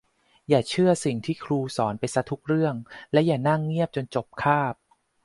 [0.49, 2.75] อย่าเชื่อสิ่งที่ครูสอนไปซะทุกเรื่อง
[3.13, 4.75] และอย่านั่งเงียบจนจบคาบ